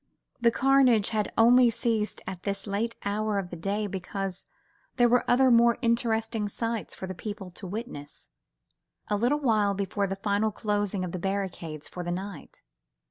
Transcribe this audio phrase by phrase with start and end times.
[0.39, 4.47] The carnage had only ceased at this late hour of the day because
[4.95, 8.31] there were other more interesting sights for the people to witness,
[9.09, 12.63] a little while before the final closing of the barricades for the night.